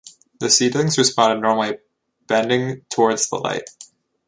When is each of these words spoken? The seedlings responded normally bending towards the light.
The 0.39 0.49
seedlings 0.49 0.97
responded 0.97 1.41
normally 1.41 1.77
bending 2.27 2.81
towards 2.89 3.29
the 3.29 3.35
light. 3.35 3.69